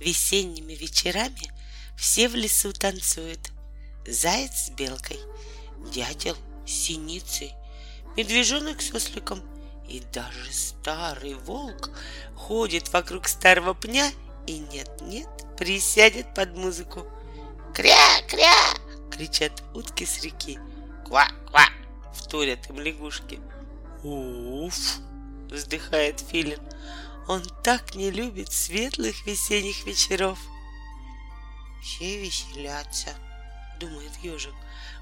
Весенними 0.00 0.74
вечерами 0.74 1.52
все 1.96 2.28
в 2.28 2.34
лесу 2.34 2.72
танцуют. 2.72 3.50
Заяц 4.06 4.66
с 4.66 4.70
белкой, 4.70 5.18
дятел 5.92 6.36
с 6.66 6.70
синицей, 6.70 7.52
медвежонок 8.16 8.80
с 8.80 8.94
осликом 8.94 9.42
и 9.88 10.00
даже 10.12 10.52
старый 10.52 11.34
волк 11.34 11.90
ходит 12.36 12.92
вокруг 12.92 13.26
старого 13.28 13.74
пня 13.74 14.10
и 14.46 14.58
нет-нет 14.58 15.28
присядет 15.58 16.32
под 16.34 16.56
музыку. 16.56 17.06
«Кря-кря!»— 17.74 18.54
кричат 19.10 19.62
утки 19.74 20.06
с 20.06 20.22
реки. 20.22 20.58
«Ква-ква!»— 21.04 21.64
вторят 22.14 22.70
им 22.70 22.80
лягушки. 22.80 23.40
«Уф!»— 24.04 24.98
вздыхает 25.50 26.20
филин. 26.20 26.60
Он 27.28 27.44
так 27.62 27.94
не 27.94 28.10
любит 28.10 28.50
светлых 28.50 29.26
весенних 29.26 29.84
вечеров. 29.84 30.38
Все 31.82 32.22
веселятся, 32.22 33.14
думает 33.78 34.16
ежик, 34.22 34.54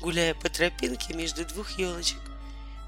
гуляя 0.00 0.34
по 0.34 0.48
тропинке 0.48 1.14
между 1.14 1.46
двух 1.46 1.78
елочек. 1.78 2.20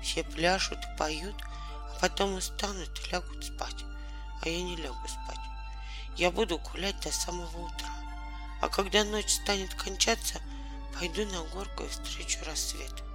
Все 0.02 0.24
пляшут 0.24 0.78
и 0.78 0.98
поют, 0.98 1.36
а 1.42 1.96
потом 2.00 2.34
устанут 2.34 2.90
и 3.06 3.10
лягут 3.12 3.44
спать. 3.44 3.84
А 4.42 4.48
я 4.48 4.62
не 4.62 4.74
лягу 4.74 5.06
спать. 5.06 5.38
Я 6.16 6.32
буду 6.32 6.58
гулять 6.58 7.00
до 7.00 7.12
самого 7.12 7.66
утра. 7.66 7.88
А 8.60 8.68
когда 8.68 9.04
ночь 9.04 9.30
станет 9.30 9.72
кончаться, 9.74 10.40
пойду 10.98 11.24
на 11.26 11.44
горку 11.54 11.84
и 11.84 11.88
встречу 11.88 12.44
рассвет. 12.44 13.09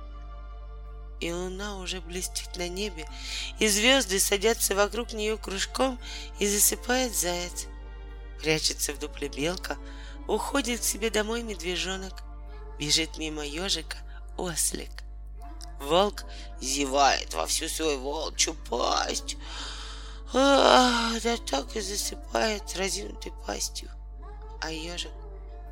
И 1.25 1.31
луна 1.31 1.79
уже 1.79 2.01
блестит 2.01 2.55
на 2.55 2.69
небе, 2.69 3.09
и 3.57 3.67
звезды 3.67 4.19
садятся 4.19 4.75
вокруг 4.75 5.11
нее 5.11 5.39
кружком, 5.39 5.99
и 6.37 6.47
засыпает 6.47 7.15
заяц. 7.15 7.65
Прячется 8.39 8.93
в 8.93 8.99
дупле 8.99 9.27
белка, 9.27 9.75
уходит 10.27 10.81
к 10.81 10.83
себе 10.83 11.09
домой 11.09 11.41
медвежонок, 11.41 12.21
бежит 12.77 13.17
мимо 13.17 13.43
ежика 13.43 13.97
ослик. 14.37 14.91
Волк 15.79 16.25
зевает 16.61 17.33
во 17.33 17.47
всю 17.47 17.69
свою 17.69 17.97
волчью 18.01 18.55
пасть. 18.69 19.35
А, 20.31 21.11
да 21.23 21.37
так 21.37 21.75
и 21.75 21.81
засыпает 21.81 22.77
разинутой 22.77 23.33
пастью. 23.47 23.89
А 24.61 24.69
ежик 24.69 25.11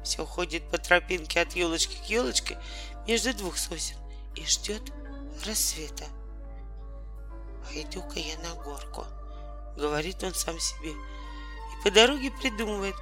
все 0.03 0.25
ходит 0.25 0.67
по 0.71 0.79
тропинке 0.79 1.41
от 1.41 1.55
елочки 1.55 1.95
к 2.03 2.09
елочке 2.09 2.57
между 3.05 3.35
двух 3.35 3.59
сосен 3.59 3.97
и 4.35 4.47
ждет 4.47 4.81
рассвета. 5.45 6.05
Пойду-ка 7.65 8.19
я 8.19 8.37
на 8.39 8.53
горку, 8.55 9.05
говорит 9.77 10.23
он 10.23 10.33
сам 10.33 10.59
себе, 10.59 10.91
и 10.91 11.83
по 11.83 11.91
дороге 11.91 12.31
придумывает, 12.31 12.95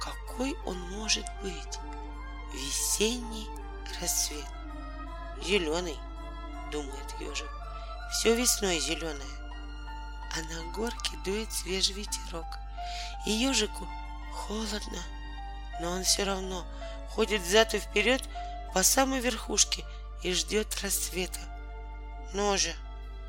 какой 0.00 0.56
он 0.64 0.78
может 0.90 1.24
быть. 1.42 1.78
Весенний 2.52 3.48
рассвет. 4.00 4.46
Зеленый, 5.42 5.98
думает 6.70 7.14
ежик. 7.20 7.50
Все 8.10 8.34
весной 8.34 8.78
зеленое. 8.78 9.34
А 10.36 10.42
на 10.52 10.72
горке 10.72 11.16
дует 11.24 11.52
свежий 11.52 11.94
ветерок. 11.94 12.46
И 13.26 13.30
ежику 13.30 13.88
холодно, 14.32 15.02
но 15.80 15.90
он 15.92 16.04
все 16.04 16.24
равно 16.24 16.64
ходит 17.10 17.42
взад 17.42 17.74
и 17.74 17.78
вперед 17.78 18.22
по 18.72 18.82
самой 18.82 19.20
верхушке 19.20 19.84
и 20.22 20.32
ждет 20.32 20.80
рассвета. 20.82 21.40
Ну 22.34 22.58
же, 22.58 22.74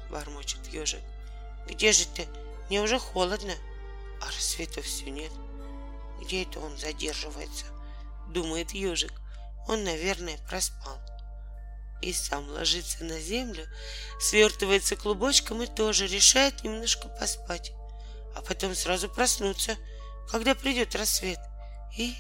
бормочет 0.10 0.66
ежик, 0.74 1.02
где 1.68 1.92
же 1.92 2.08
ты? 2.08 2.28
Мне 2.68 2.82
уже 2.82 2.98
холодно, 2.98 3.54
а 4.20 4.26
рассвета 4.26 4.82
все 4.82 5.12
нет. 5.12 5.32
Где 6.20 6.42
это 6.42 6.60
он 6.60 6.76
задерживается? 6.76 7.66
Думает 8.30 8.72
ежик. 8.72 9.14
Он, 9.68 9.84
наверное, 9.84 10.40
проспал. 10.50 11.00
И 12.02 12.14
сам 12.14 12.50
ложится 12.50 13.04
на 13.04 13.20
землю, 13.20 13.68
свертывается 14.20 14.96
клубочком 14.96 15.62
и 15.62 15.68
тоже 15.68 16.08
решает 16.08 16.64
немножко 16.64 17.08
поспать, 17.08 17.74
а 18.36 18.42
потом 18.42 18.74
сразу 18.74 19.08
проснуться, 19.08 19.76
когда 20.30 20.56
придет 20.56 20.96
рассвет, 20.96 21.40
и 21.96 22.16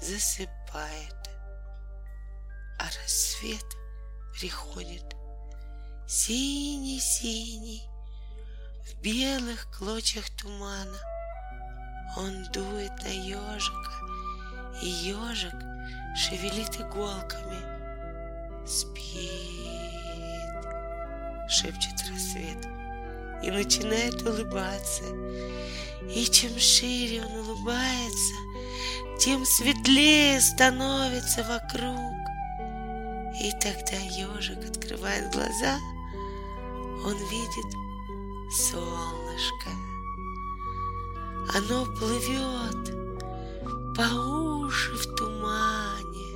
засыпает. 0.00 1.14
А 2.78 2.84
рассвет 3.02 3.64
приходит 4.38 5.19
синий-синий, 6.10 7.88
в 8.84 9.00
белых 9.00 9.68
клочьях 9.70 10.28
тумана. 10.30 10.98
Он 12.16 12.42
дует 12.52 12.90
на 13.04 13.12
ежика, 13.12 13.92
и 14.82 14.86
ежик 14.86 15.54
шевелит 16.16 16.80
иголками. 16.80 17.62
Спит, 18.66 19.20
шепчет 21.48 22.02
рассвет, 22.10 22.66
и 23.44 23.52
начинает 23.52 24.20
улыбаться. 24.22 25.04
И 26.12 26.24
чем 26.24 26.58
шире 26.58 27.24
он 27.24 27.36
улыбается, 27.36 28.34
тем 29.20 29.44
светлее 29.46 30.40
становится 30.40 31.44
вокруг. 31.44 32.16
И 33.40 33.52
тогда 33.60 33.96
ежик 33.96 34.58
открывает 34.68 35.32
глаза, 35.32 35.78
он 37.04 37.16
видит 37.16 37.66
солнышко. 38.50 39.70
Оно 41.54 41.84
плывет 41.96 42.94
по 43.96 44.02
уши 44.14 44.94
в 44.94 45.14
тумане 45.16 46.32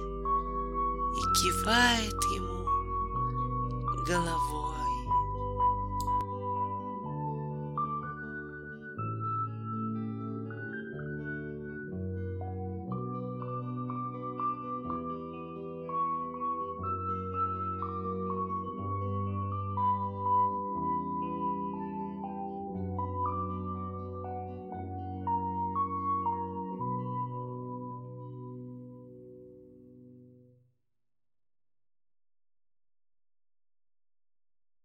и 1.16 1.22
кивает 1.40 2.14
ему 2.34 2.64
головой. 4.06 4.73